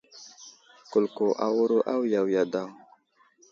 [0.91, 2.69] Kulko awuro awiya wiya daw.